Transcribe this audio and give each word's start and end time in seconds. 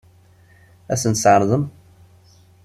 Ad 0.91 0.97
sen-tt-tɛeṛḍem? 1.01 1.63